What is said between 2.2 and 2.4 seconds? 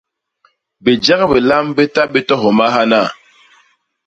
to